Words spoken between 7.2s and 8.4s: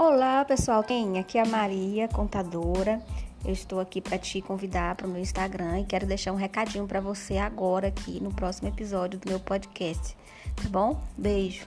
agora aqui no